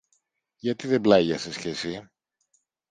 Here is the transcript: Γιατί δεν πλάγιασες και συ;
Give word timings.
Γιατί 0.55 0.87
δεν 0.87 1.01
πλάγιασες 1.01 1.57
και 1.57 1.73
συ; 1.73 2.09